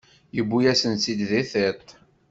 Yewwi-yasen-tt-id 0.35 1.19
di 1.29 1.43
tiṭ. 1.51 1.81